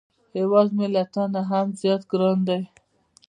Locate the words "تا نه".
1.13-1.41